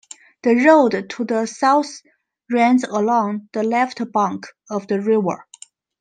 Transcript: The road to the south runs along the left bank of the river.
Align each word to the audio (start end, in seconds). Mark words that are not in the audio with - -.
The 0.41 0.55
road 0.65 1.11
to 1.11 1.25
the 1.25 1.45
south 1.45 2.01
runs 2.51 2.83
along 2.83 3.49
the 3.53 3.61
left 3.61 4.01
bank 4.11 4.47
of 4.67 4.87
the 4.87 4.99
river. 4.99 5.45